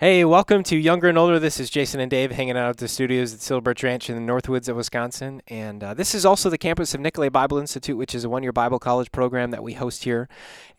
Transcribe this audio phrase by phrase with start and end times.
[0.00, 1.38] Hey, welcome to Younger and Older.
[1.38, 4.32] This is Jason and Dave hanging out at the studios at Silver Ranch in the
[4.32, 5.40] Northwoods of Wisconsin.
[5.46, 8.42] And uh, this is also the campus of Nicolet Bible Institute, which is a one
[8.42, 10.28] year Bible college program that we host here.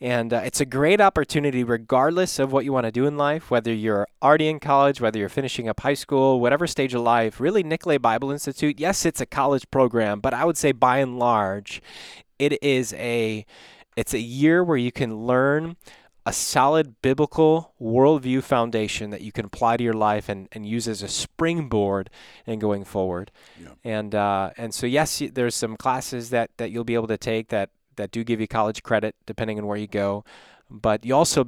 [0.01, 3.49] And uh, it's a great opportunity, regardless of what you want to do in life,
[3.49, 7.39] whether you're already in college, whether you're finishing up high school, whatever stage of life.
[7.39, 11.17] Really, Nicolet Bible Institute, yes, it's a college program, but I would say by and
[11.17, 11.81] large,
[12.37, 13.45] it is a
[13.95, 15.77] it's a year where you can learn
[16.25, 20.87] a solid biblical worldview foundation that you can apply to your life and, and use
[20.87, 22.09] as a springboard
[22.47, 23.31] in going forward.
[23.61, 23.69] Yeah.
[23.83, 27.49] And uh, and so yes, there's some classes that, that you'll be able to take
[27.49, 30.25] that, that do give you college credit depending on where you go,
[30.69, 31.47] but you also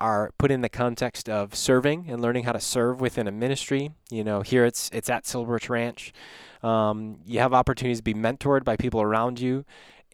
[0.00, 3.92] are put in the context of serving and learning how to serve within a ministry.
[4.10, 6.12] You know, here it's it's at Silver Ranch.
[6.62, 9.64] Um, you have opportunities to be mentored by people around you,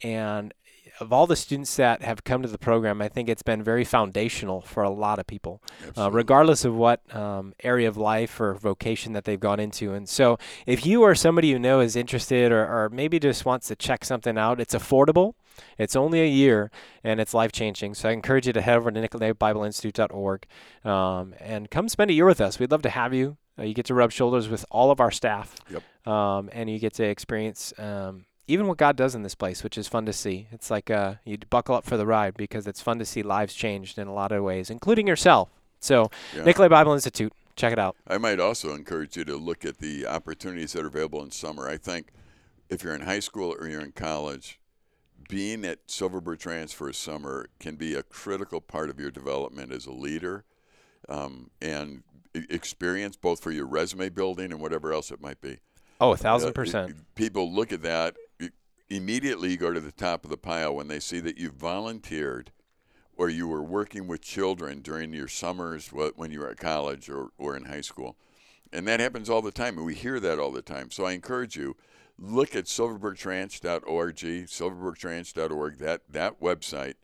[0.02, 0.52] and
[1.01, 3.85] of all the students that have come to the program, I think it's been very
[3.85, 5.63] foundational for a lot of people,
[5.97, 9.95] uh, regardless of what um, area of life or vocation that they've gone into.
[9.95, 13.69] And so, if you or somebody you know is interested or, or maybe just wants
[13.69, 15.35] to check something out, it's affordable.
[15.79, 16.71] It's only a year
[17.02, 17.95] and it's life changing.
[17.95, 20.46] So I encourage you to head over to nicoletbibleinstitute.org
[20.85, 22.59] um, and come spend a year with us.
[22.59, 23.37] We'd love to have you.
[23.59, 25.83] Uh, you get to rub shoulders with all of our staff, yep.
[26.07, 29.79] um, and you get to experience um, even what God does in this place, which
[29.79, 30.49] is fun to see.
[30.51, 33.55] It's like uh, you buckle up for the ride because it's fun to see lives
[33.55, 35.51] changed in a lot of ways, including yourself.
[35.80, 36.45] So, yeah.
[36.45, 37.96] Nicolet Bible Institute, check it out.
[38.07, 41.68] I might also encourage you to look at the opportunities that are available in summer.
[41.68, 42.09] I think
[42.68, 44.61] if you're in high school or you're in college,
[45.29, 49.11] being at Silver Birch Ranch for a summer can be a critical part of your
[49.11, 50.45] development as a leader
[51.09, 52.02] um, and
[52.35, 55.59] experience both for your resume building and whatever else it might be.
[56.01, 56.93] Oh, a thousand percent.
[56.93, 58.16] Uh, people look at that
[58.91, 62.51] immediately go to the top of the pile when they see that you volunteered
[63.16, 67.28] or you were working with children during your summers when you were at college or,
[67.38, 68.16] or in high school.
[68.72, 70.91] And that happens all the time, and we hear that all the time.
[70.91, 71.77] So I encourage you,
[72.19, 76.95] look at silverbirchranch.org, silverbirchranch.org, that, that website,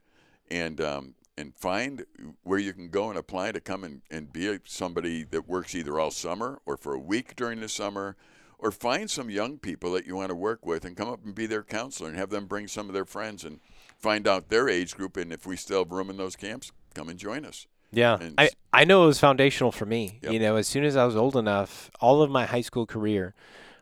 [0.50, 2.06] and, um, and find
[2.44, 5.98] where you can go and apply to come and, and be somebody that works either
[5.98, 8.16] all summer or for a week during the summer–
[8.58, 11.34] or find some young people that you want to work with and come up and
[11.34, 13.60] be their counselor and have them bring some of their friends and
[13.98, 17.08] find out their age group and if we still have room in those camps come
[17.08, 20.32] and join us yeah I, I know it was foundational for me yep.
[20.32, 23.34] you know as soon as i was old enough all of my high school career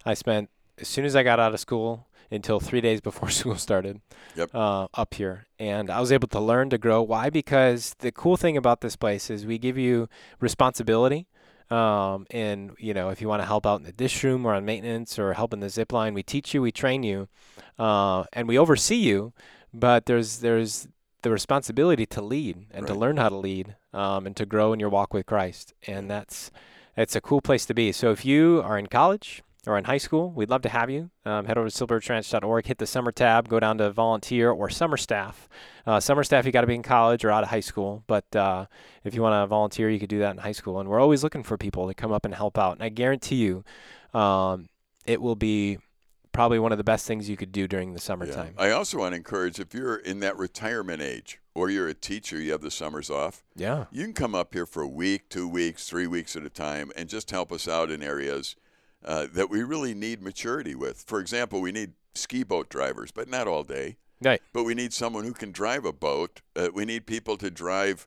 [0.05, 3.57] i spent as soon as i got out of school until three days before school
[3.57, 4.01] started
[4.35, 4.55] yep.
[4.55, 5.47] uh, up here.
[5.59, 7.03] And I was able to learn to grow.
[7.03, 7.31] Why?
[7.31, 10.09] Because the cool thing about this place is we give you
[10.41, 11.27] responsibility
[11.71, 14.55] um, and you know, if you want to help out in the dish room or
[14.55, 17.29] on maintenance or help in the zip line, we teach you, we train you,
[17.79, 19.33] uh, and we oversee you.
[19.73, 20.89] But there's there's
[21.23, 22.93] the responsibility to lead and right.
[22.93, 26.11] to learn how to lead um, and to grow in your walk with Christ, and
[26.11, 26.51] that's
[26.97, 27.93] it's a cool place to be.
[27.93, 31.11] So if you are in college or in high school, we'd love to have you.
[31.25, 34.97] Um, head over to silverbirchranch.org, hit the summer tab, go down to volunteer or summer
[34.97, 35.49] staff.
[35.87, 38.05] Uh, summer staff, you got to be in college or out of high school.
[38.07, 38.67] But uh,
[39.05, 40.81] if you want to volunteer, you could do that in high school.
[40.81, 42.73] And we're always looking for people to come up and help out.
[42.73, 43.65] And I guarantee you,
[44.13, 44.69] um,
[45.07, 45.79] it will be
[46.33, 48.55] probably one of the best things you could do during the summertime.
[48.59, 48.65] Yeah.
[48.65, 52.41] I also want to encourage if you're in that retirement age or you're a teacher,
[52.41, 53.45] you have the summers off.
[53.55, 53.85] Yeah.
[53.93, 56.91] You can come up here for a week, two weeks, three weeks at a time
[56.97, 58.57] and just help us out in areas
[59.05, 61.05] uh, that we really need maturity with.
[61.07, 63.97] For example, we need ski boat drivers, but not all day.
[64.23, 64.41] Right.
[64.53, 66.41] But we need someone who can drive a boat.
[66.57, 68.07] Uh, we need people to drive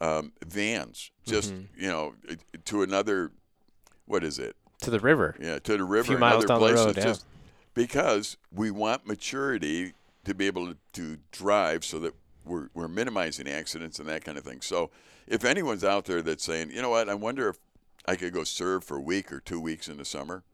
[0.00, 1.80] um, vans, just mm-hmm.
[1.80, 2.14] you know,
[2.64, 3.30] to another.
[4.06, 4.56] What is it?
[4.80, 5.36] To the river.
[5.40, 6.12] Yeah, to the river.
[6.12, 6.96] A few miles down places, the road.
[6.96, 7.02] Yeah.
[7.04, 7.26] Just
[7.74, 12.14] because we want maturity to be able to, to drive, so that
[12.44, 14.60] we're we're minimizing accidents and that kind of thing.
[14.60, 14.90] So,
[15.28, 17.58] if anyone's out there that's saying, you know what, I wonder if
[18.06, 20.44] I could go serve for a week or two weeks in the summer.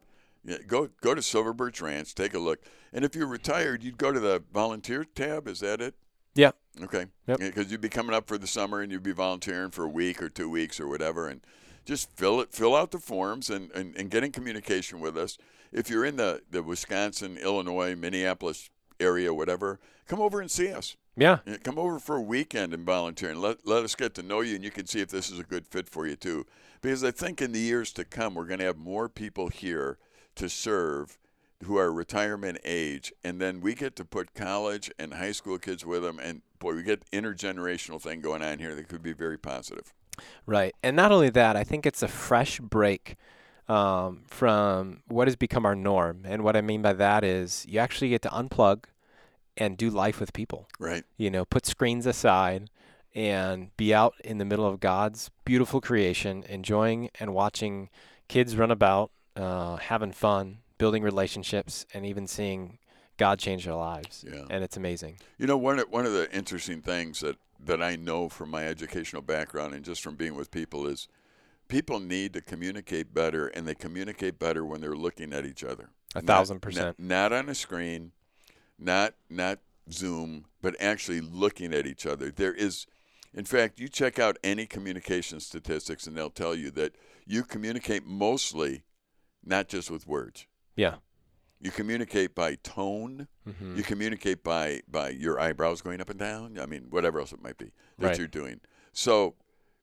[0.44, 2.60] Yeah, go go to Silver Birch Ranch, take a look.
[2.92, 5.46] And if you're retired, you'd go to the volunteer tab.
[5.48, 5.94] Is that it?
[6.34, 6.52] Yeah.
[6.82, 7.06] Okay.
[7.26, 7.38] Yep.
[7.40, 9.88] Because yeah, you'd be coming up for the summer and you'd be volunteering for a
[9.88, 11.40] week or two weeks or whatever, and
[11.84, 15.38] just fill it, fill out the forms, and, and, and get in communication with us.
[15.72, 18.70] If you're in the the Wisconsin, Illinois, Minneapolis
[19.00, 20.96] area, whatever, come over and see us.
[21.18, 21.38] Yeah.
[21.46, 21.56] yeah.
[21.56, 24.54] Come over for a weekend and volunteer, and let let us get to know you,
[24.54, 26.46] and you can see if this is a good fit for you too.
[26.80, 29.98] Because I think in the years to come, we're going to have more people here
[30.36, 31.18] to serve
[31.64, 35.84] who are retirement age, and then we get to put college and high school kids
[35.84, 39.36] with them, and boy, we get intergenerational thing going on here that could be very
[39.36, 39.92] positive.
[40.46, 43.16] Right, and not only that, I think it's a fresh break
[43.68, 47.80] um, from what has become our norm, and what I mean by that is you
[47.80, 48.84] actually get to unplug
[49.58, 50.68] and do life with people.
[50.78, 51.04] Right.
[51.18, 52.70] You know, put screens aside
[53.14, 57.90] and be out in the middle of God's beautiful creation, enjoying and watching
[58.28, 62.78] kids run about, uh, having fun, building relationships, and even seeing
[63.16, 64.24] God change their lives.
[64.26, 64.44] Yeah.
[64.48, 65.16] And it's amazing.
[65.38, 68.64] You know, one of, one of the interesting things that, that I know from my
[68.64, 71.08] educational background and just from being with people is
[71.66, 75.90] people need to communicate better, and they communicate better when they're looking at each other.
[76.14, 76.98] A thousand percent.
[76.98, 78.12] Not, not on a screen,
[78.78, 79.58] not not
[79.90, 82.30] Zoom, but actually looking at each other.
[82.30, 82.86] There is,
[83.34, 86.94] in fact, you check out any communication statistics, and they'll tell you that
[87.26, 88.82] you communicate mostly,
[89.44, 90.46] not just with words.
[90.76, 90.96] Yeah.
[91.60, 93.26] You communicate by tone.
[93.44, 96.58] hmm You communicate by by your eyebrows going up and down.
[96.58, 98.18] I mean, whatever else it might be that Right.
[98.18, 98.60] you're doing.
[98.92, 99.34] So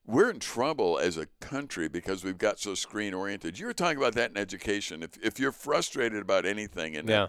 [0.06, 3.58] we're in trouble as a country because we've got so screen oriented.
[3.58, 5.02] You were talking about that in education.
[5.02, 7.26] If if you're frustrated about anything and Yeah.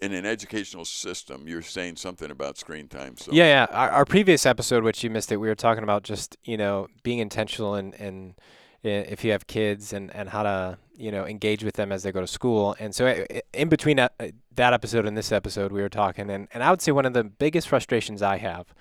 [0.00, 3.16] In an educational system, you're saying something about screen time.
[3.16, 3.66] So Yeah, yeah.
[3.76, 6.88] Our, our previous episode, which you missed it, we were talking about just you know
[7.02, 8.34] being intentional and and
[8.82, 12.12] if you have kids and and how to you know engage with them as they
[12.12, 12.76] go to school.
[12.78, 16.48] And so in between that, uh, that episode and this episode, we were talking, and
[16.52, 18.74] and I would say one of the biggest frustrations I have.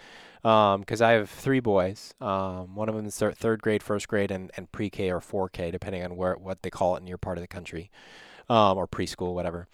[0.44, 2.14] Because I have three boys.
[2.22, 5.74] Um, one of them is thir- third grade, first grade, and, and pre-K or 4K,
[5.74, 7.92] depending on where what they call it in your part of the country,
[8.48, 9.68] um, or preschool, whatever.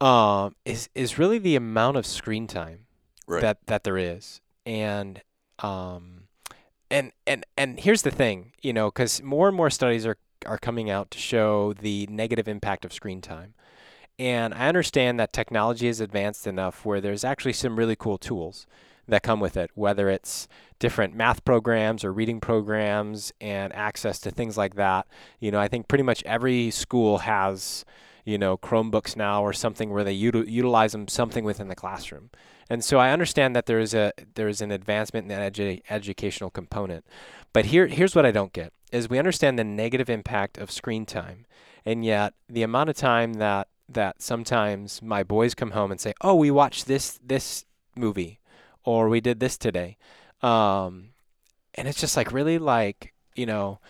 [0.00, 2.86] Um, is is really the amount of screen time
[3.26, 3.42] right.
[3.42, 4.40] that that there is.
[4.66, 5.22] And
[5.58, 6.24] um
[6.90, 10.16] and and and here's the thing you know because more and more studies are
[10.46, 13.54] are coming out to show the negative impact of screen time.
[14.18, 18.66] And i understand that technology is advanced enough where there's actually some really cool tools
[19.08, 20.46] that come with it whether it's
[20.78, 25.06] different math programs or reading programs and access to things like that.
[25.40, 27.84] You know i think pretty much every school has
[28.24, 32.30] you know chromebooks now or something where they util- utilize them something within the classroom
[32.70, 35.82] and so I understand that there is a there is an advancement in the edu-
[35.90, 37.04] educational component.
[37.52, 41.04] But here here's what I don't get is we understand the negative impact of screen
[41.04, 41.46] time.
[41.84, 46.14] And yet the amount of time that that sometimes my boys come home and say,
[46.20, 47.64] "Oh, we watched this this
[47.96, 48.38] movie
[48.84, 49.96] or we did this today."
[50.40, 51.08] Um
[51.74, 53.80] and it's just like really like, you know,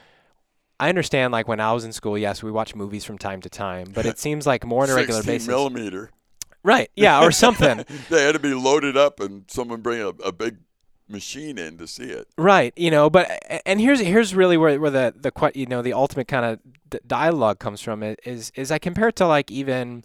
[0.80, 3.50] I understand like when I was in school, yes, we watch movies from time to
[3.50, 5.48] time, but it seems like more on a regular 16 basis.
[5.48, 6.10] millimeter.
[6.62, 6.90] Right.
[6.96, 7.84] Yeah, or something.
[8.10, 10.56] they had to be loaded up, and someone bring a, a big
[11.08, 12.28] machine in to see it.
[12.38, 13.30] Right, you know, but
[13.66, 16.98] and here's here's really where where the the you know the ultimate kind of d-
[17.06, 20.04] dialogue comes from is is I compare it to like even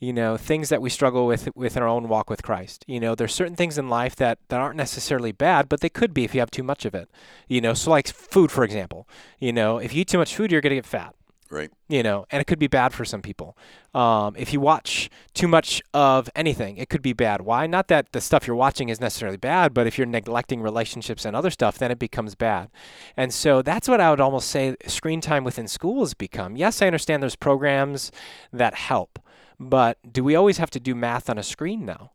[0.00, 2.84] you know things that we struggle with within our own walk with Christ.
[2.88, 6.12] You know, there's certain things in life that that aren't necessarily bad, but they could
[6.12, 7.08] be if you have too much of it.
[7.48, 9.06] You know, so like food for example.
[9.38, 11.14] You know, if you eat too much food, you're gonna get fat
[11.50, 11.70] Right.
[11.88, 13.58] you know, and it could be bad for some people.
[13.92, 17.42] Um, if you watch too much of anything, it could be bad.
[17.42, 17.66] Why?
[17.66, 21.34] Not that the stuff you're watching is necessarily bad, but if you're neglecting relationships and
[21.34, 22.70] other stuff, then it becomes bad.
[23.16, 26.56] And so that's what I would almost say screen time within school has become.
[26.56, 28.12] Yes, I understand there's programs
[28.52, 29.18] that help,
[29.60, 32.10] but do we always have to do math on a screen now?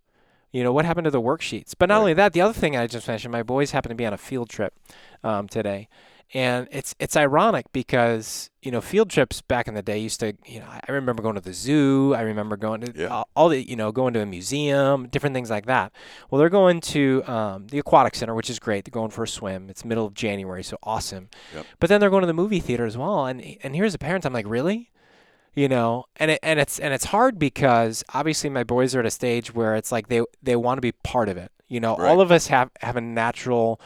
[0.51, 1.73] You know, what happened to the worksheets?
[1.77, 1.99] But not Right.
[1.99, 4.17] only that, the other thing I just mentioned, my boys happen to be on a
[4.17, 4.73] field trip
[5.23, 5.87] um, today
[6.33, 10.33] and it's it's ironic because you know field trips back in the day used to
[10.47, 13.07] you know I remember going to the zoo I remember going to Yeah.
[13.09, 15.91] all, all the you know going to a museum different things like that
[16.31, 19.27] well they're going to um, the aquatic center which is great they're going for a
[19.27, 21.65] swim it's middle of January so awesome Yep.
[21.79, 24.25] but then they're going to the movie theater as well and and here's a parent
[24.25, 24.89] I'm like really
[25.55, 29.05] you know and it, and it's and it's hard because obviously my boys are at
[29.05, 31.95] a stage where it's like they they want to be part of it you know
[31.95, 32.09] Right.
[32.09, 33.79] all of us have have a natural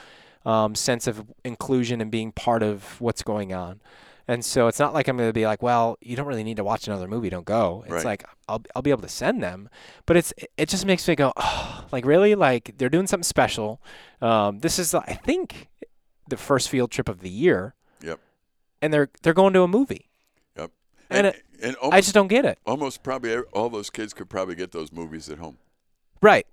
[0.45, 3.81] um, sense of inclusion and being part of what's going on
[4.27, 6.57] and so it's not like I'm going to be like, well, you don't really need
[6.57, 7.31] to watch another movie.
[7.31, 7.81] Don't go.
[7.87, 8.05] It's Right.
[8.05, 9.69] like I'll I'll be able to send them,
[10.05, 13.81] but it's it just makes me go, oh, like really, like they're doing something special.
[14.21, 15.67] Um, this is I think
[16.27, 17.73] the first field trip of the year.
[18.03, 18.19] Yep.
[18.83, 20.11] And they're they're going to a movie.
[20.55, 20.69] Yep.
[21.09, 22.59] And And, it- and I just don't get it.
[22.65, 25.57] almost probably all those kids could probably get those movies at home.
[26.21, 26.45] Right.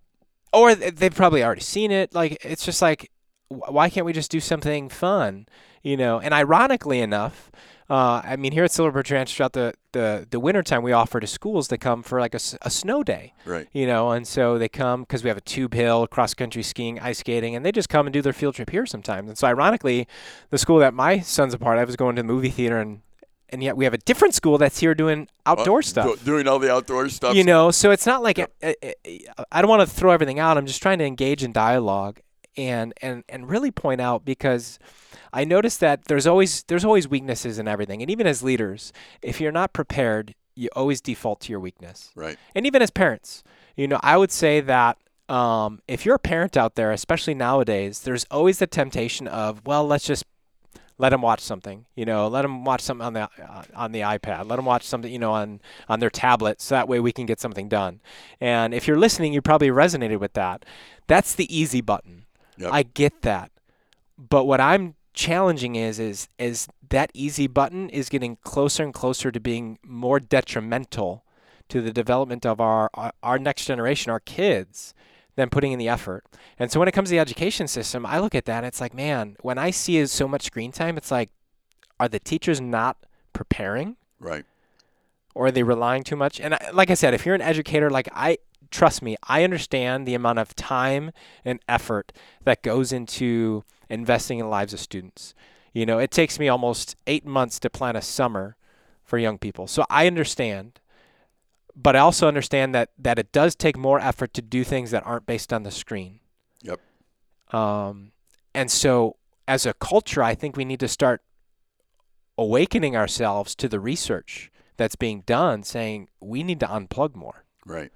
[0.53, 2.15] Or they've probably already seen it.
[2.15, 3.11] Like it's just like,
[3.49, 5.47] why can't we just do something fun?
[5.83, 6.19] You know.
[6.21, 7.51] And ironically enough,
[7.89, 11.21] uh, I mean, here at Silver Birch Ranch, throughout the the the wintertime, we offer
[11.21, 13.33] to schools to come for like a, a snow day.
[13.45, 13.69] Right.
[13.73, 16.99] You know, and so they come because we have a tube hill, cross country skiing,
[16.99, 19.29] ice skating, and they just come and do their field trip here sometimes.
[19.29, 20.09] And so, ironically,
[20.51, 23.03] the school that my son's a part of is going to the movie theater, and
[23.51, 26.59] and yet we have a different school that's here doing outdoor Uh, stuff doing all
[26.59, 27.35] the outdoor stuff.
[27.37, 28.53] you know so it's not like Yep.
[28.63, 29.21] I, I,
[29.53, 32.21] I don't want to throw everything out i'm just trying to engage in dialogue
[32.57, 34.79] and and and really point out because
[35.33, 39.41] i noticed that there's always there's always weaknesses in everything and even as leaders if
[39.41, 42.39] you're not prepared you always default to your weakness Right.
[42.55, 43.45] and even as parents
[43.77, 44.99] you know i would say that
[45.29, 49.85] um, if you're a parent out there, especially nowadays, there's always the temptation of, well,
[49.85, 50.25] let's just
[50.99, 51.87] let them watch something.
[51.95, 54.49] You know, let them watch something on the uh, on the iPad.
[54.49, 57.27] Let them watch something, you know, on on their tablet, so that way we can
[57.27, 58.01] get something done.
[58.41, 60.65] And if you're listening, you probably resonated with that.
[61.07, 62.25] That's the easy button.
[62.59, 62.73] Yep.
[62.73, 63.51] I get that,
[64.17, 69.31] but what I'm challenging is is is that easy button is getting closer and closer
[69.33, 71.25] to being more detrimental
[71.69, 74.95] to the development of our our, our next generation, our kids,
[75.37, 76.25] than putting in the effort.
[76.59, 78.81] And so when it comes to the education system, I look at that and it's
[78.81, 81.31] like, man, when I see so much screen time, it's like,
[82.01, 82.97] are the teachers not
[83.33, 84.45] preparing Right.
[85.35, 86.41] or are they relying too much?
[86.41, 88.39] And I, like I said, if you're an educator, like I
[88.71, 91.13] trust me, I understand the amount of time
[91.45, 92.13] and effort
[92.45, 95.35] that goes into investing in the lives of students.
[95.73, 98.57] You know, it takes me almost eight months to plan a summer
[99.05, 99.67] for young people.
[99.67, 100.81] So I understand
[101.77, 105.07] but I also understand that that it does take more effort to do things that
[105.07, 106.21] aren't based on the screen.
[106.63, 106.81] Yep.
[107.53, 108.13] Um,
[108.55, 109.17] and so
[109.47, 111.23] as a culture, I think we need to start
[112.39, 117.45] awakening ourselves to the research that's being done, saying we need to unplug more.
[117.65, 117.93] Right.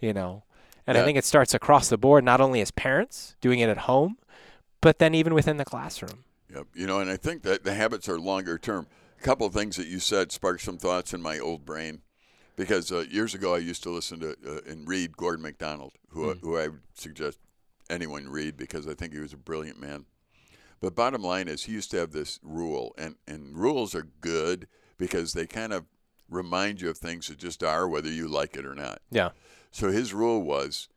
[0.00, 0.44] You know,
[0.86, 3.78] and I think it starts across the board, not only as parents doing it at
[3.78, 4.18] home,
[4.80, 6.24] but then even within the classroom.
[6.52, 6.66] Yep.
[6.74, 8.86] You know, and I think that the habits are longer term.
[9.18, 12.02] A couple of things that you said sparked some thoughts in my old brain,
[12.56, 16.32] because uh, years ago I used to listen to uh, and read Gordon MacDonald, who
[16.32, 16.38] Hmm.
[16.40, 17.38] who I would suggest
[17.90, 20.06] anyone read because I think he was a brilliant man.
[20.80, 24.68] But bottom line is, he used to have this rule, and and rules are good
[24.98, 25.84] because they kind of
[26.28, 29.00] remind you of things that just are, whether you like it or not.
[29.10, 29.30] Yeah.
[29.70, 30.88] So his rule was,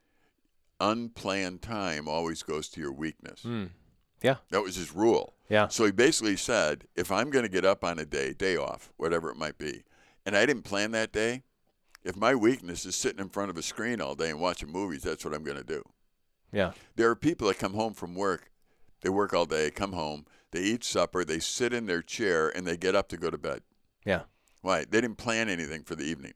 [0.79, 3.41] unplanned time always goes to your weakness.
[3.43, 3.69] Mm.
[4.51, 5.33] That was his rule.
[5.49, 5.67] Yeah.
[5.67, 8.91] So he basically said, if I'm going to get up on a day, day off,
[8.97, 9.83] whatever it might be,
[10.27, 11.43] and I didn't plan that day,
[12.03, 15.01] if my weakness is sitting in front of a screen all day and watching movies,
[15.03, 15.81] that's what I'm going to do.
[16.51, 16.73] Yeah.
[16.97, 18.51] There are people that come home from work,
[19.01, 22.67] they work all day, come home, they eat supper, they sit in their chair, and
[22.67, 23.61] they get up to go to bed.
[24.05, 24.23] Yeah.
[24.61, 24.79] Why?
[24.79, 26.33] They didn't plan anything for the evening.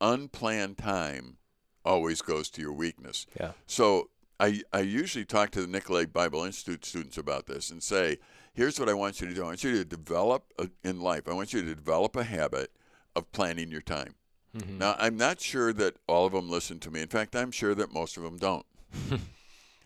[0.00, 1.38] Unplanned time
[1.86, 3.26] always goes to your weakness.
[3.40, 3.52] Yeah.
[3.66, 8.18] So I, I usually talk to the Nicolet Bible Institute students about this and say,
[8.58, 9.42] here's what I want you to do.
[9.42, 12.72] I want you to develop a, in life, I want you to develop a habit
[13.14, 14.16] of planning your time.
[14.56, 14.78] Mhm.
[14.78, 17.00] Now, I'm not sure that all of them listen to me.
[17.00, 18.66] In fact, I'm sure that most of them don't.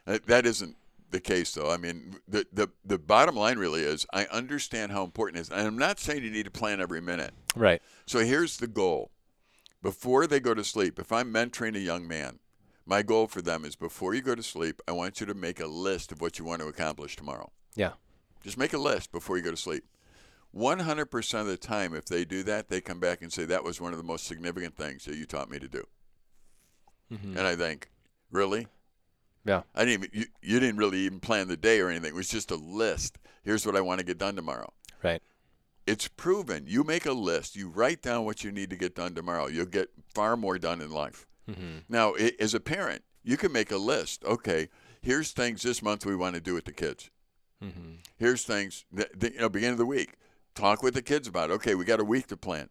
[0.04, 0.74] That isn't
[1.12, 1.70] the case, though.
[1.70, 5.50] I mean, the, the, the bottom line really is I understand how important it is.
[5.50, 7.32] And I'm not saying you need to plan every minute.
[7.54, 7.80] Right.
[8.04, 9.12] So here's the goal.
[9.80, 12.40] Before they go to sleep, if I'm mentoring a young man,
[12.84, 15.60] my goal for them is before you go to sleep, I want you to make
[15.60, 17.52] a list of what you want to accomplish tomorrow.
[17.76, 17.92] Yeah.
[18.42, 19.84] Just make a list before you go to sleep.
[20.54, 23.80] 100% of the time, if they do that, they come back and say, That was
[23.80, 25.84] one of the most significant things that you taught me to do.
[27.12, 27.36] Mhm.
[27.36, 27.88] And I think,
[28.30, 28.66] Really?
[29.44, 29.62] Yeah.
[29.74, 32.08] I didn't even, you, you didn't really even plan the day or anything.
[32.10, 33.18] It was just a list.
[33.42, 34.72] Here's what I want to get done tomorrow.
[35.02, 35.20] Right.
[35.86, 36.64] It's proven.
[36.66, 39.48] You make a list, you write down what you need to get done tomorrow.
[39.48, 41.26] You'll get far more done in life.
[41.50, 41.78] Mm-hmm.
[41.88, 44.24] Now, i- as a parent, you can make a list.
[44.24, 44.68] Okay,
[45.02, 47.10] here's things this month we want to do with the kids.
[47.62, 47.92] Mm-hmm.
[48.18, 50.14] Here's things, that, you know, beginning of the week.
[50.54, 51.54] Talk with the kids about it.
[51.54, 52.68] Okay, we got a week to plan.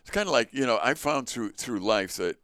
[0.00, 2.36] It's kind of like, you know, I found through through life that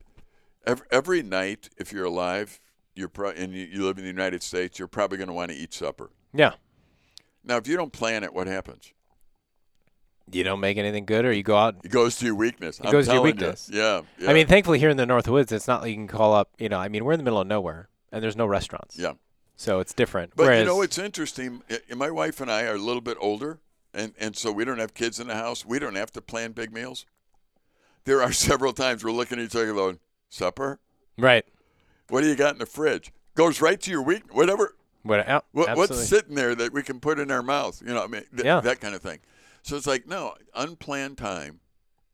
[0.67, 2.61] every, every night, if you're alive,
[2.95, 5.51] you're pro- and you, you live in the United States, you're probably going to want
[5.51, 6.11] to eat supper.
[6.35, 6.53] Yeah.
[7.43, 8.93] Now, if you don't plan it, what happens?
[10.33, 11.77] You don't make anything good, or you go out.
[11.85, 12.81] It goes to your weakness.
[12.81, 13.45] It I'm goes to your telling you.
[13.45, 13.71] weakness.
[13.71, 14.31] Yeah, yeah.
[14.31, 16.51] I mean, thankfully here in the North Woods, it's not like you can call up.
[16.59, 18.99] You know, I mean, we're in the middle of nowhere, and there's no restaurants.
[18.99, 19.13] Yeah.
[19.57, 20.33] So it's different.
[20.37, 21.63] But Whereas, you know, it's interesting.
[21.95, 23.61] My wife and I are a little bit older,
[23.93, 25.65] and, and so we don't have kids in the house.
[25.65, 27.07] We don't have to plan big meals.
[28.05, 30.81] There are several times we're looking at each other going, supper?
[31.19, 31.45] right.
[32.11, 33.13] What do you got in the fridge?
[33.35, 34.75] Goes right to your week, whatever.
[35.05, 37.81] What, What, what's sitting there that we can put in our mouth?
[37.81, 38.61] You know, I mean, th- Yeah.
[38.61, 39.21] that kind of thing.
[39.63, 41.61] So it's like, no, unplanned time,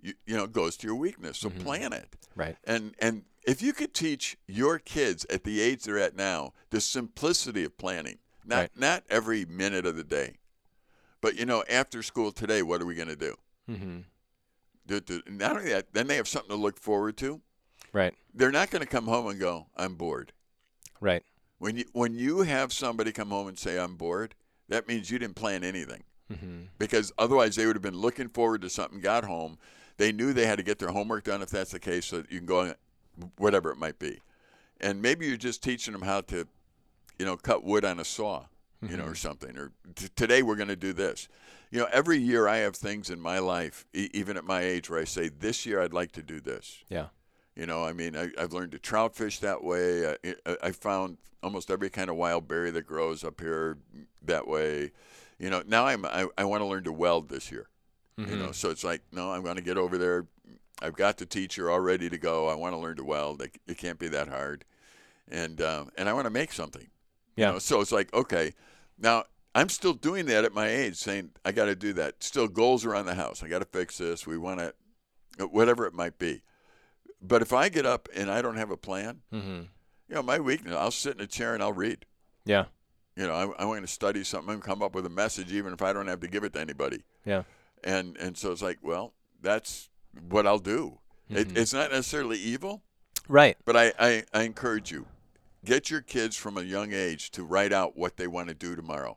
[0.02, 1.38] you, you know, goes to your weakness.
[1.38, 1.60] So Mhm.
[1.62, 2.16] plan it.
[2.34, 2.56] Right.
[2.64, 6.80] And and if you could teach your kids at the age they're at now the
[6.80, 8.70] simplicity of planning, not Right.
[8.78, 10.36] not every minute of the day,
[11.20, 13.36] but you know, after school today, what are we going to do?
[13.68, 14.00] Mm-hmm.
[14.86, 17.40] Do- do- Not only that, then they have something to look forward to.
[17.92, 18.14] Right.
[18.34, 20.32] They're not going to come home and go, "I'm bored."
[21.00, 21.24] Right.
[21.58, 24.34] When you when you have somebody come home and say, "I'm bored,"
[24.68, 26.62] that means you didn't plan anything Mm-hmm.
[26.78, 29.00] because otherwise they would have been looking forward to something.
[29.00, 29.58] Got home,
[30.00, 32.32] they knew they had to get their homework done if that's the case, so that
[32.32, 32.74] you can go, on,
[33.36, 34.18] whatever it might be.
[34.80, 36.48] And maybe you're just teaching them how to,
[37.18, 38.46] you know, cut wood on a saw,
[38.80, 39.14] you know, or mm-hmm.
[39.16, 39.58] something.
[39.58, 41.28] Or t- today we're going to do this.
[41.70, 44.88] You know, every year I have things in my life, e- even at my age,
[44.88, 46.82] where I say, this year I'd like to do this.
[46.88, 47.08] Yeah.
[47.54, 50.16] You know, I mean, I, I've learned to trout fish that way.
[50.24, 53.76] I, I, I found almost every kind of wild berry that grows up here
[54.22, 54.92] that way.
[55.38, 57.68] You know, now I'm I, I want to learn to weld this year.
[58.16, 60.26] You know, so it's like, no, I'm going to get over there.
[60.82, 62.48] I've got the teacher all ready to go.
[62.48, 63.40] I want to learn to weld.
[63.40, 64.64] It, it can't be that hard,
[65.30, 66.88] and um, and I want to make something.
[67.36, 67.48] Yeah.
[67.48, 68.52] You know, so it's like, okay,
[68.98, 69.24] now
[69.54, 72.22] I'm still doing that at my age, saying I got to do that.
[72.22, 73.42] Still, goals around the house.
[73.42, 74.26] I got to fix this.
[74.26, 76.42] We want to, whatever it might be.
[77.22, 79.60] But if I get up and I don't have a plan, Mm-hmm.
[80.08, 82.04] you know, my weakness, I'll sit in a chair and I'll read.
[82.44, 82.66] Yeah.
[83.16, 85.72] You know, I, I want to study something and come up with a message, even
[85.72, 87.02] if I don't have to give it to anybody.
[87.24, 87.42] Yeah.
[87.84, 89.88] And and so it's like, well, that's
[90.28, 90.98] what I'll do.
[91.28, 92.82] It, it's not necessarily evil,
[93.28, 93.56] Right.
[93.64, 95.06] but I, I, I encourage you,
[95.64, 98.74] get your kids from a young age to write out what they want to do
[98.74, 99.16] tomorrow.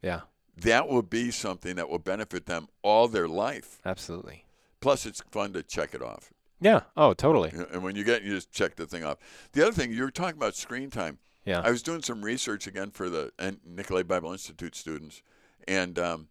[0.00, 0.20] Yeah.
[0.56, 3.78] That will be something that will benefit them all their life.
[3.84, 4.46] Absolutely.
[4.80, 6.32] Plus, it's fun to check it off.
[6.62, 6.80] Yeah.
[6.96, 7.52] Oh, totally.
[7.70, 9.18] And when you get, you just check the thing off.
[9.52, 11.18] The other thing you were talking about screen time.
[11.44, 11.60] Yeah.
[11.62, 13.32] I was doing some research again for the
[13.66, 15.22] Nicolet Bible Institute students,
[15.68, 16.28] and um,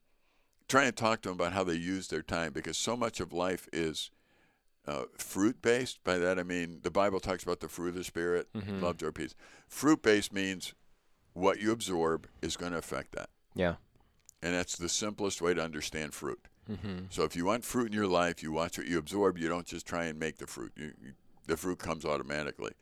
[0.70, 3.34] trying to talk to them about how they use their time because so much of
[3.34, 4.12] life is
[4.88, 6.02] uh, fruit based.
[6.06, 8.82] By that I mean the Bible talks about the fruit of the Spirit, Mhm.
[8.82, 9.36] love, joy, peace.
[9.68, 10.74] Fruit based means
[11.34, 13.76] what you absorb is going to affect that, Yeah.
[14.42, 16.48] and that's the simplest way to understand fruit.
[16.70, 17.06] Mm-hmm.
[17.10, 19.38] So if you want fruit in your life, you watch what you absorb.
[19.38, 20.72] You don't just try and make the fruit.
[20.76, 21.14] You, you,
[21.48, 22.74] the fruit comes automatically.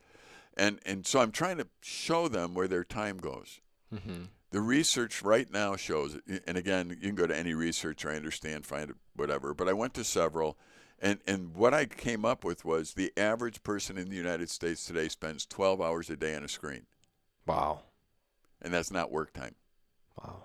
[0.56, 3.60] And and so I'm trying to show them where their time goes.
[3.94, 4.24] Mm-hmm.
[4.50, 8.64] The research right now shows, and again, you can go to any researcher, I understand,
[8.64, 9.52] find it, whatever.
[9.52, 10.56] But I went to several,
[10.98, 14.86] and and what I came up with was the average person in the United States
[14.86, 16.86] today spends 12 hours a day on a screen,
[17.46, 17.82] Wow.
[18.62, 19.54] and that's not work time.
[20.22, 20.44] Wow.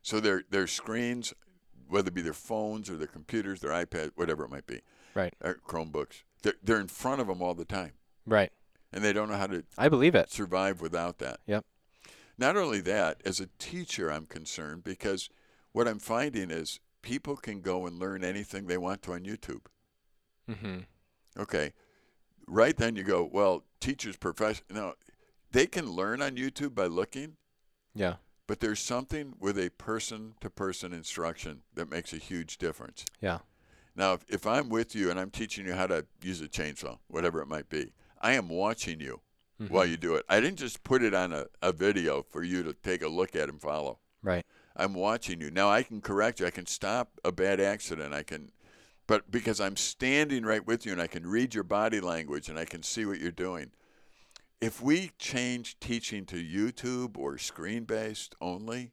[0.00, 1.34] So their their screens,
[1.88, 4.80] whether it be their phones or their computers, their iPad, whatever it might be,
[5.14, 5.34] Right.
[5.42, 7.92] or Chromebooks, they're, they're in front of them all the time,
[8.24, 8.50] Right.
[8.94, 10.30] and they don't know how to I believe it.
[10.30, 11.40] survive without that.
[11.46, 11.66] Yep.
[12.38, 15.28] Not only that, as a teacher, I'm concerned because
[15.72, 19.66] what I'm finding is people can go and learn anything they want to on YouTube.
[20.50, 20.80] Mm-hmm.
[21.38, 21.72] Okay.
[22.46, 24.64] Right then you go, well, teachers, profession.
[24.70, 24.94] No,
[25.52, 27.36] they can learn on YouTube by looking,
[27.94, 28.16] Yeah.
[28.46, 33.04] but there's something with a person to person instruction that makes a huge difference.
[33.20, 33.38] Yeah.
[33.96, 36.98] Now, if, if I'm with you and I'm teaching you how to use a chainsaw,
[37.08, 39.20] whatever it might be, I am watching you
[39.60, 39.70] Mhm.
[39.70, 40.24] while you do it.
[40.28, 43.34] I didn't just put it on a, a video for you to take a look
[43.34, 43.98] at and follow.
[44.22, 44.44] Right.
[44.76, 45.50] I'm watching you.
[45.50, 46.46] Now I can correct you.
[46.46, 48.12] I can stop a bad accident.
[48.12, 48.50] I can,
[49.06, 52.58] but because I'm standing right with you and I can read your body language and
[52.58, 53.70] I can see what you're doing.
[54.60, 58.92] If we change teaching to YouTube or screen based only,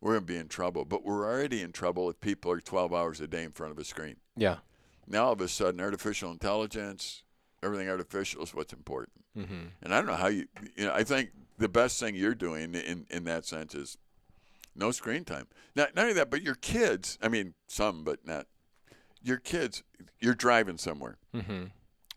[0.00, 0.84] we're going to be in trouble.
[0.84, 3.78] But we're already in trouble if people are 12 hours a day in front of
[3.78, 4.16] a screen.
[4.36, 4.58] Yeah.
[5.06, 7.22] Now all of a sudden, artificial intelligence,
[7.62, 9.24] everything artificial is what's important.
[9.36, 9.66] Mm-hmm.
[9.82, 12.74] And I don't know how you, you know, I think the best thing you're doing
[12.74, 13.98] in, in that sense is
[14.74, 15.46] no screen time.
[15.74, 18.46] Not, not only that, but your kids, I mean, some, but not,
[19.22, 19.82] your kids,
[20.20, 21.18] you're driving somewhere.
[21.34, 21.64] Mm-hmm.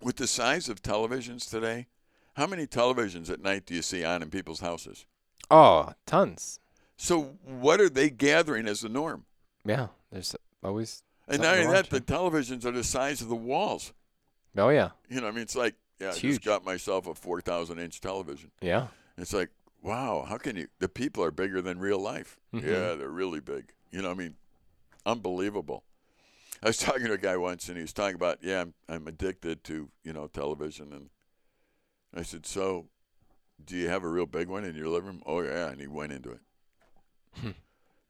[0.01, 1.87] With the size of televisions today,
[2.35, 5.05] how many televisions at night do you see on in people's houses?
[5.49, 6.59] Oh, tons.
[6.97, 9.25] So what are they gathering as the norm?
[9.65, 9.87] Yeah.
[10.11, 11.03] There's always.
[11.27, 13.93] And not only that, the televisions are the size of the walls.
[14.57, 14.89] Oh yeah.
[15.09, 16.31] You know, I mean, it's like, yeah, It's I huge.
[16.35, 18.51] just got myself a 4,000 inch television.
[18.61, 18.87] Yeah.
[19.17, 19.49] It's like,
[19.81, 20.67] wow, how can you?
[20.79, 22.37] The people are bigger than real life.
[22.53, 22.63] Mhm.
[22.63, 23.71] Yeah, they're really big.
[23.91, 24.35] You know, I mean,
[25.05, 25.83] unbelievable.
[26.63, 29.07] I was talking to a guy once, and he was talking about, yeah, I'm, I'm
[29.07, 30.91] addicted to, you know, television.
[30.91, 31.09] And
[32.13, 32.87] I said, so
[33.63, 35.23] do you have a real big one in your living room?
[35.25, 35.69] Oh, yeah.
[35.69, 36.39] And he went into it.
[37.35, 37.51] Hmm.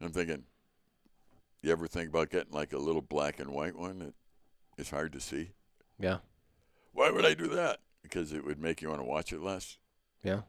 [0.01, 0.43] I'm thinking,
[1.61, 4.13] you ever think about getting like a little black and white one that
[4.77, 5.51] is hard to see?
[5.99, 6.17] Yeah.
[6.93, 7.79] Why would I do that?
[8.03, 9.77] Because it would make you want to watch it less.
[10.23, 10.41] Yeah.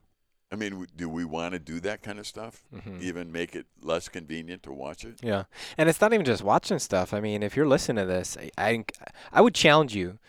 [0.51, 2.63] I mean, do we want to do that kind of stuff?
[2.73, 2.99] Mm-hmm.
[3.01, 5.19] Even make it less convenient to watch it?
[5.23, 5.45] Yeah,
[5.79, 7.11] and it's not even just watching stuff.
[7.11, 8.85] I mean, if you're listening to this, I, I,
[9.31, 10.19] I would challenge you,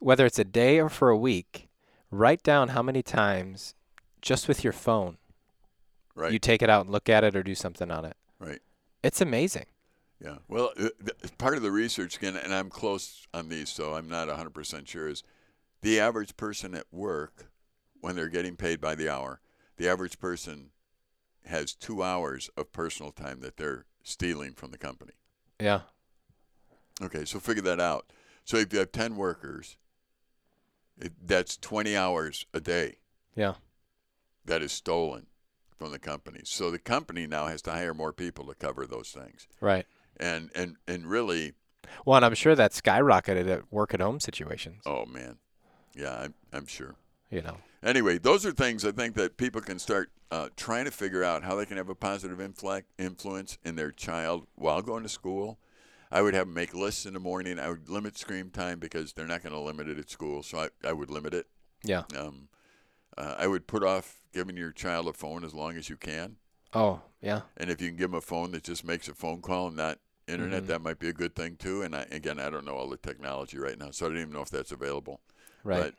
[0.00, 1.68] whether it's a day or for a week,
[2.10, 3.74] write down how many times,
[4.20, 5.18] just with your phone,
[6.16, 6.32] Right.
[6.32, 8.16] you take it out and look at it or do something on it.
[8.40, 8.58] Right.
[9.04, 9.66] It's amazing.
[10.20, 10.38] yeah.
[10.48, 10.88] Well, uh,
[11.38, 15.06] part of the research again, and I'm close on these, so I'm not 100% sure,
[15.06, 15.22] is
[15.80, 17.50] the average person at work,
[18.00, 19.40] when they're getting paid by the hour,
[19.76, 20.70] the average person
[21.46, 25.12] has two hours of personal time that they're stealing from the company.
[25.60, 25.82] Yeah.
[27.02, 28.12] Okay, so figure that out.
[28.44, 29.76] So if you have 10 workers,
[31.00, 32.96] it, that's 20 hours a day.
[33.36, 33.54] Yeah.
[34.46, 35.26] that is stolen
[35.76, 36.40] from the company.
[36.44, 39.46] So the company now has to hire more people to cover those things.
[39.60, 39.86] Right.
[40.16, 41.52] And and and really,
[42.04, 44.82] Well, and I'm sure that skyrocketed at work at home situations.
[44.86, 45.36] oh man,
[45.98, 46.94] Yeah, I'm, I'm sure.
[47.30, 47.58] You know.
[47.82, 51.42] Anyway, those are things I think that people can start uh, trying to figure out
[51.44, 55.58] how they can have a positive influ- influence in their child while going to school.
[56.10, 57.58] I would have them make lists in the morning.
[57.58, 60.58] I would limit screen time because they're not going to limit it at school, so
[60.58, 61.46] I, I would limit it.
[61.84, 62.04] Yeah.
[62.16, 62.48] Um,
[63.16, 66.36] uh, I would put off giving your child a phone as long as you can.
[66.72, 67.42] Oh, yeah.
[67.56, 69.76] And if you can give them a phone that just makes a phone call and
[69.76, 70.66] not internet, Mhm.
[70.68, 71.82] that might be a good thing too.
[71.82, 74.32] And I, again, I don't know all the technology right now, so I don't even
[74.32, 75.20] know if that's available.
[75.64, 75.92] Right.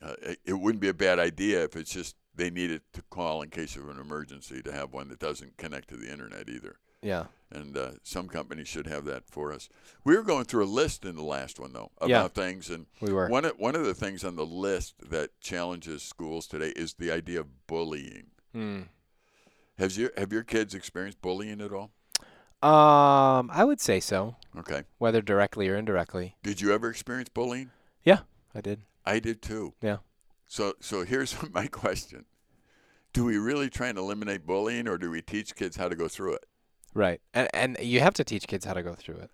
[0.00, 3.02] But uh, it, it wouldn't be a bad idea if it's just they needed to
[3.10, 6.48] call in case of an emergency to have one that doesn't connect to the internet
[6.48, 6.76] either.
[7.02, 7.24] yeah.
[7.54, 9.68] And uh, some companies should have that for us.
[10.04, 12.28] We were going through a list in the last one though about Yeah.
[12.28, 13.28] things, and We were.
[13.28, 17.10] one of, one of the things on the list that challenges schools today is the
[17.12, 18.28] idea of bullying.
[18.54, 18.80] Hmm.
[19.78, 21.90] Has your have your kids experienced bullying at all?
[22.62, 24.84] Um, I would say so, Okay.
[24.98, 26.36] whether directly or indirectly.
[26.42, 27.70] Did you ever experience bullying?
[28.54, 28.82] I did.
[29.04, 29.74] I did too.
[29.82, 29.98] Yeah.
[30.46, 32.24] So so here's my question.
[33.12, 36.08] Do we really try and eliminate bullying or do we teach kids how to go
[36.08, 36.46] through it?
[36.94, 37.20] Right.
[37.34, 39.30] And and you have to teach kids how to go through it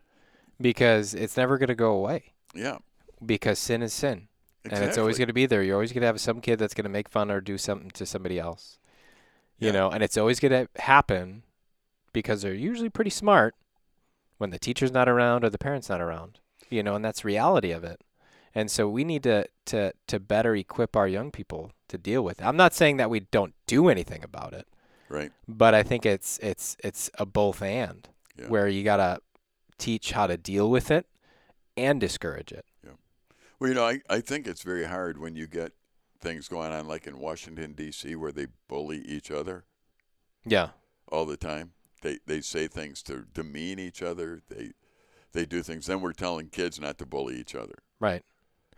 [0.60, 2.78] because it's never going to go away Yeah.
[3.24, 4.28] because sin is sin.
[4.64, 4.82] Exactly.
[4.82, 5.62] And it's always going to be there.
[5.62, 7.90] You're always going to have some kid that's going to make fun or do something
[7.92, 8.78] to somebody else.
[9.58, 9.72] You Yeah.
[9.72, 11.42] know, and it's always going to happen
[12.12, 13.54] because they're usually pretty smart
[14.38, 16.40] when the teacher's not around or the parent's not around.
[16.70, 18.00] You know, and that's reality of it.
[18.54, 22.40] And so we need to to to better equip our young people to deal with
[22.40, 22.44] it.
[22.46, 24.66] I'm not saying that we don't do anything about it,
[25.08, 25.32] right.
[25.46, 28.08] but I think it's it's it's a both and
[28.38, 28.48] Yeah.
[28.48, 29.20] where you got to
[29.78, 31.06] teach how to deal with it
[31.76, 32.64] and discourage it.
[32.84, 32.92] Yeah.
[33.58, 35.72] Well, you know, I, I think it's very hard when you get
[36.20, 38.16] things going on like in Washington D.C.
[38.16, 39.64] where they bully each other
[40.44, 40.70] Yeah.
[41.12, 41.72] all the time.
[42.02, 44.40] They they say things to demean each other.
[44.48, 44.72] They
[45.32, 45.86] they do things.
[45.86, 47.74] Then we're telling kids not to bully each other.
[48.00, 48.24] Right.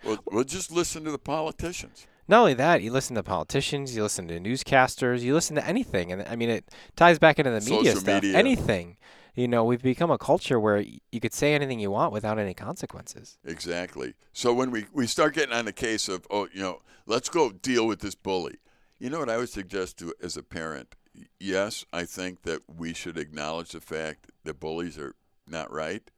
[0.04, 2.06] Well, well, just listen to the politicians.
[2.28, 6.12] Not only that, you listen to politicians, you listen to newscasters, you listen to anything,
[6.12, 8.22] and I mean it ties back into the media Social stuff.
[8.22, 8.38] media.
[8.38, 8.96] Anything,
[9.34, 12.54] you know, we've become a culture where you could say anything you want without any
[12.54, 13.38] consequences.
[13.44, 14.14] Exactly.
[14.32, 17.50] So when we, we start getting on the case of, oh, you know, let's go
[17.50, 18.58] deal with this bully.
[19.00, 20.94] You know what I would suggest to as a parent?
[21.40, 25.14] Yes, I think that we should acknowledge the fact that bullies are
[25.48, 26.08] not right,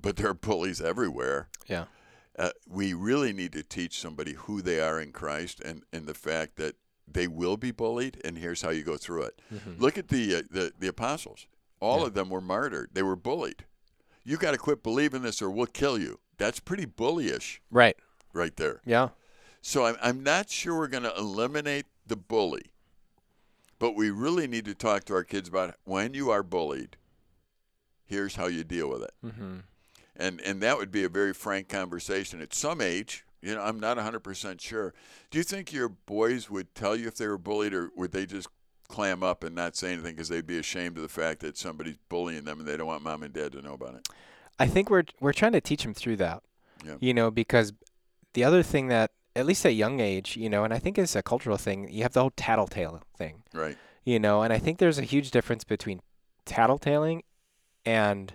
[0.00, 1.48] but there are bullies everywhere.
[1.66, 1.86] Yeah.
[2.38, 6.14] Uh, we really need to teach somebody who they are in Christ and, and the
[6.14, 6.76] fact that
[7.10, 9.40] they will be bullied, and here's how you go through it.
[9.78, 11.46] Look at the, uh, the the apostles.
[11.80, 12.06] All Yeah.
[12.06, 12.90] of them were martyred.
[12.92, 13.64] They were bullied.
[14.24, 16.20] You got to quit believing this, or we'll kill you.
[16.36, 17.96] That's pretty bullyish, Right.
[18.32, 18.82] right there.
[18.84, 19.08] Yeah.
[19.62, 22.66] So I'm I'm not sure we're going to eliminate the bully,
[23.78, 26.96] but we really need to talk to our kids about when you are bullied.
[28.06, 29.56] Here's how you deal with it, Mm-hmm.
[30.18, 33.24] And and that would be a very frank conversation at some age.
[33.40, 34.92] You know, I'm not 100% sure.
[35.30, 38.26] Do you think your boys would tell you if they were bullied, or would they
[38.26, 38.48] just
[38.88, 41.98] clam up and not say anything because they'd be ashamed of the fact that somebody's
[42.08, 44.08] bullying them and they don't want mom and dad to know about it?
[44.58, 46.42] I think we're we're trying to teach them through that.
[46.84, 46.96] Yeah.
[47.00, 47.72] You know, because
[48.34, 51.14] the other thing that at least at young age, you know, and I think it's
[51.14, 53.44] a cultural thing, you have the whole tattletale thing.
[53.54, 53.76] Right.
[54.04, 56.00] You know, and I think there's a huge difference between
[56.44, 57.20] tattletaling
[57.84, 58.34] and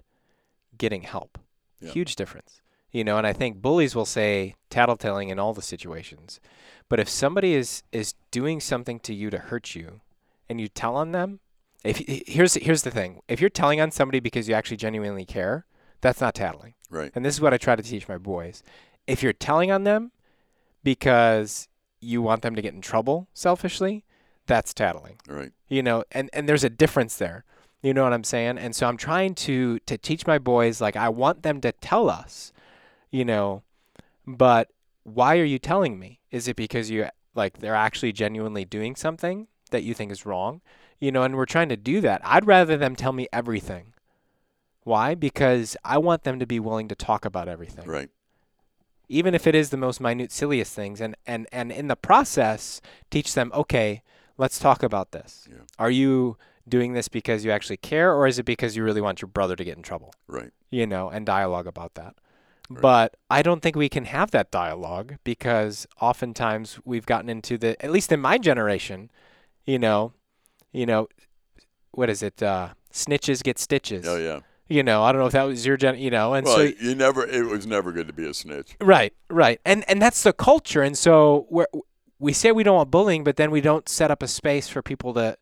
[0.78, 1.40] getting help.
[1.84, 1.92] Yeah.
[1.92, 2.62] Huge difference.
[2.92, 6.40] You know, and I think bullies will say tattletaling in all the situations.
[6.90, 10.02] But if somebody is is doing something to you to hurt you
[10.48, 11.40] and you tell on them,
[11.84, 13.22] if here's here's the thing.
[13.28, 15.66] If you're telling on somebody because you actually genuinely care,
[16.02, 16.76] that's not tattling.
[16.90, 17.12] Right.
[17.16, 18.62] And this is what I try to teach my boys.
[19.08, 20.12] If you're telling on them
[20.84, 21.68] because
[22.00, 24.04] you want them to get in trouble selfishly,
[24.46, 25.20] that's tattling.
[25.28, 25.52] Right.
[25.68, 27.46] You know, and, and there's a difference there.
[27.84, 28.58] You know what I'm saying?
[28.58, 32.10] And so I'm trying to to teach my boys like I want them to tell
[32.10, 32.52] us,
[33.12, 33.62] you know,
[34.26, 34.70] but
[35.04, 36.20] why are you telling me?
[36.32, 40.62] Is it because you like they're actually genuinely doing something that you think is wrong?
[41.00, 42.22] You know, and we're trying to do that.
[42.24, 43.94] I'd rather them tell me everything.
[44.84, 45.14] Why?
[45.14, 48.10] Because I want them to be willing to talk about everything Right.
[49.10, 52.80] even if it is the most minute silliest things and and and in the process
[53.12, 54.02] teach them okay
[54.38, 55.64] let's talk about this Yeah.
[55.78, 59.22] are you doing this because you actually care or is it because you really want
[59.22, 60.52] your brother to get in trouble Right.
[60.70, 62.16] you know and dialogue about that
[62.70, 62.82] Right.
[62.82, 67.76] but i don't think we can have that dialogue because oftentimes we've gotten into the
[67.84, 69.12] at least in my generation
[69.66, 70.14] you know
[70.72, 71.10] you know
[71.92, 74.40] what is it uh snitches get stitches Oh yeah.
[74.70, 76.62] you know i don't know if that was your gen you know and well, so
[76.80, 77.26] you never.
[77.28, 78.76] It was never good to be a snitch.
[78.80, 81.66] Right, right, and and that's the culture, and so we
[82.20, 84.82] we say we don't want bullying, but then we don't set up a space for
[84.82, 85.38] people to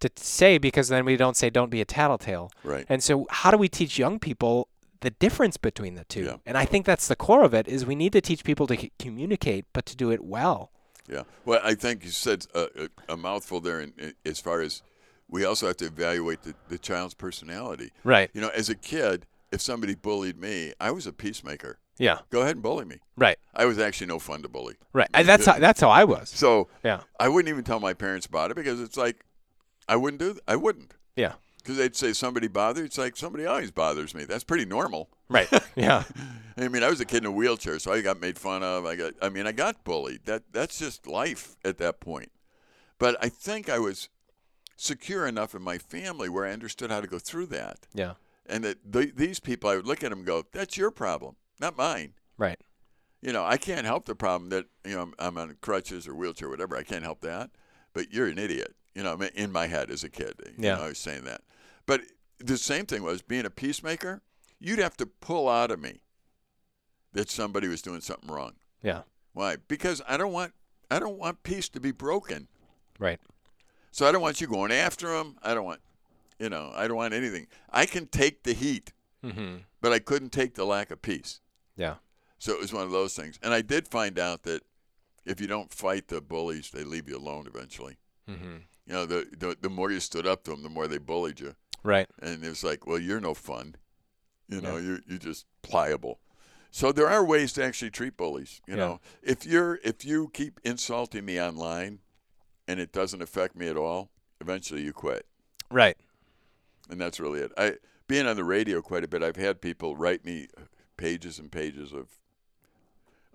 [0.00, 2.84] to say because then we don't say don't be a tattletale, Right.
[2.88, 4.68] and so how do we teach young people
[5.00, 6.24] the difference between the two.
[6.24, 6.36] Yeah.
[6.46, 8.76] And I think that's the core of it is we need to teach people to
[8.76, 10.70] c- communicate, but to do it well.
[11.08, 11.22] Yeah.
[11.44, 12.62] Well, I think you said a,
[13.08, 14.82] a, a mouthful there in, in, as far as
[15.28, 17.92] we also have to evaluate the, the child's personality.
[18.04, 18.30] Right.
[18.32, 21.78] You know, as a kid, if somebody bullied me, I was a peacemaker.
[21.98, 22.20] Yeah.
[22.30, 22.96] Go ahead and bully me.
[23.16, 23.38] Right.
[23.54, 24.76] I was actually no fun to bully.
[24.94, 25.08] Right.
[25.12, 26.30] And that's how, that's how I was.
[26.30, 27.00] So Yeah.
[27.20, 29.24] I wouldn't even tell my parents about it because it's like
[29.88, 30.38] I wouldn't do.
[30.48, 31.34] I wouldn't Yeah.
[31.58, 32.84] because they'd say somebody bothered.
[32.86, 34.24] It's like somebody always bothers me.
[34.24, 35.10] That's pretty normal.
[35.28, 35.48] Right.
[35.76, 36.04] Yeah.
[36.58, 38.86] I mean, I was a kid in a wheelchair, so I got made fun of.
[38.86, 39.12] I got.
[39.20, 40.24] I mean, I got bullied.
[40.24, 42.32] That that's just life at that point.
[42.98, 44.08] But I think I was
[44.76, 48.14] secure enough in my family where I understood how to go through that, Yeah.
[48.46, 51.36] and that th- these people, I would look at them and go, "That's your problem,
[51.60, 52.58] not mine." Right.
[53.20, 56.14] You know, I can't help the problem that you know I'm, I'm on crutches or
[56.14, 56.76] wheelchair, or whatever.
[56.76, 57.50] I can't help that.
[57.92, 58.74] But you're an idiot.
[58.96, 60.34] You know, in my head as a kid.
[60.46, 60.76] You Yeah.
[60.76, 61.42] know, I was saying that.
[61.84, 62.00] But
[62.38, 64.22] the same thing was being a peacemaker.
[64.58, 66.00] You'd have to pull out of me
[67.12, 68.54] that somebody was doing something wrong.
[68.82, 69.02] Yeah.
[69.34, 69.56] Why?
[69.68, 70.54] Because I don't want
[70.90, 72.48] I don't want peace to be broken.
[72.98, 73.20] Right.
[73.90, 75.36] So I don't want you going after them.
[75.42, 75.80] I don't want,
[76.38, 77.48] you know, I don't want anything.
[77.70, 78.92] I can take the heat,
[79.24, 79.56] Mm-hmm.
[79.80, 81.40] but I couldn't take the lack of peace.
[81.76, 81.96] Yeah.
[82.38, 83.38] So it was one of those things.
[83.42, 84.62] And I did find out that
[85.24, 87.96] if you don't fight the bullies, they leave you alone eventually.
[88.30, 88.56] Mm-hmm.
[88.86, 91.40] You know, the, the the more you stood up to them, the more they bullied
[91.40, 91.54] you.
[91.82, 92.08] Right.
[92.20, 93.74] And it was like, well, you're no fun.
[94.48, 94.82] You know, Yeah.
[94.86, 96.20] you're you're just pliable.
[96.70, 98.60] So there are ways to actually treat bullies.
[98.66, 98.80] You Yeah.
[98.80, 102.00] know, if you're if you keep insulting me online,
[102.68, 105.26] and it doesn't affect me at all, eventually you quit.
[105.70, 105.96] Right.
[106.88, 107.50] and that's really it.
[107.58, 109.20] I being on the radio quite a bit.
[109.22, 110.46] I've had people write me
[110.96, 112.06] pages and pages of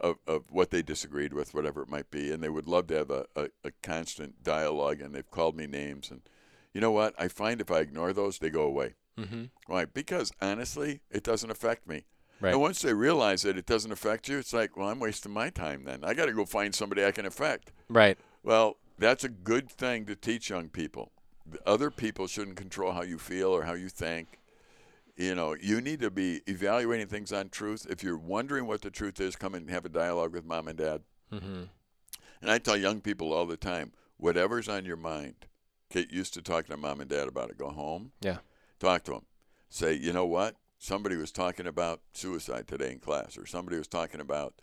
[0.01, 2.95] of, of what they disagreed with, whatever it might be, and they would love to
[2.95, 4.99] have a, a, a constant dialogue.
[4.99, 6.21] And they've called me names, and
[6.73, 7.13] you know what?
[7.17, 8.95] I find if I ignore those, they go away.
[9.17, 9.45] Mm-hmm.
[9.67, 9.85] Why?
[9.85, 12.05] Because honestly, it doesn't affect me.
[12.39, 12.53] Right.
[12.53, 15.49] And once they realize that it doesn't affect you, it's like, well, I'm wasting my
[15.49, 15.83] time.
[15.83, 17.71] Then I got to go find somebody I can affect.
[17.87, 18.17] Right.
[18.43, 21.11] Well, that's a good thing to teach young people.
[21.65, 24.39] Other people shouldn't control how you feel or how you think.
[25.17, 27.85] You know, you need to be evaluating things on truth.
[27.89, 30.77] If you're wondering what the truth is, come and have a dialogue with mom and
[30.77, 31.01] dad.
[31.31, 31.63] Mm-hmm.
[32.41, 35.45] And I tell young people all the time, whatever's on your mind,
[35.91, 37.57] get used to talking to mom and dad about it.
[37.57, 38.37] Go home, Yeah.
[38.79, 39.25] talk to them.
[39.69, 40.55] Say, you know what?
[40.79, 44.55] Somebody was talking about suicide today in class, or somebody was talking about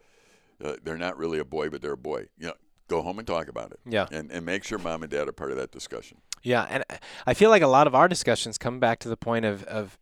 [0.65, 2.27] uh, they're not really a boy, but they're a boy.
[2.37, 2.55] You know,
[2.89, 4.07] go home and talk about it Yeah.
[4.11, 6.19] and, and make sure mom and dad are part of that discussion.
[6.43, 9.17] Yeah, and I- I feel like a lot of our discussions come back to the
[9.17, 9.99] point of, of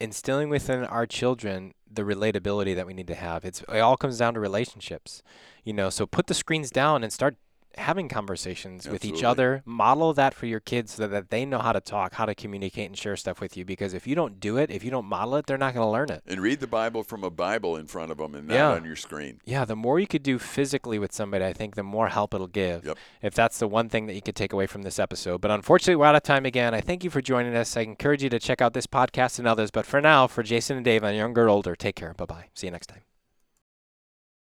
[0.00, 3.44] instilling within our children the relatability that we need to have.
[3.44, 5.22] It's it all comes down to relationships,
[5.64, 5.90] you know.
[5.90, 7.36] So put the screens down and start
[7.78, 9.62] having conversations with each other.
[9.64, 12.86] Model that for your kids so that they know how to talk, how to communicate,
[12.86, 13.64] and share stuff with you.
[13.64, 15.90] Because if you don't do it, if you don't model it, they're not going to
[15.90, 16.22] learn it.
[16.26, 18.70] And read the Bible from a Bible in front of them and not Yeah.
[18.72, 19.40] on your screen.
[19.44, 22.46] Yeah, the more you could do physically with somebody, I think the more help it'll
[22.46, 22.84] give.
[22.84, 22.98] Yep.
[23.22, 25.40] If that's the one thing that you could take away from this episode.
[25.40, 26.74] But unfortunately, we're out of time again.
[26.74, 27.76] I thank you for joining us.
[27.76, 29.70] I encourage you to check out this podcast and others.
[29.70, 32.14] But for now, for Jason and Dave on Younger Older, take care.
[32.14, 32.44] Bye bye.
[32.54, 33.07] See you next time.